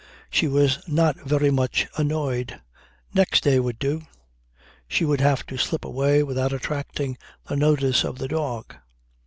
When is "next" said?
3.13-3.43